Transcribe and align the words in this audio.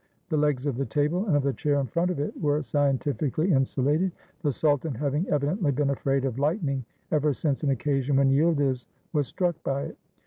The 0.29 0.37
legs 0.37 0.65
of 0.65 0.77
the 0.77 0.85
table 0.87 1.27
and 1.27 1.35
of 1.35 1.43
the 1.43 1.53
chair 1.53 1.79
in 1.79 1.85
front 1.85 2.09
of 2.09 2.19
it 2.19 2.35
were 2.41 2.63
scientifically 2.63 3.53
insulated, 3.53 4.11
the 4.41 4.49
suJtan 4.49 4.95
having 4.97 5.27
evidently 5.29 5.71
been 5.71 5.91
afraid 5.91 6.25
of 6.25 6.39
lightning 6.39 6.83
ever 7.11 7.35
since 7.35 7.61
an 7.61 7.69
occasion 7.69 8.15
when 8.15 8.31
Yildiz 8.31 8.87
was 9.13 9.27
struck 9.27 9.61
by 9.63 9.83
it. 9.83 9.97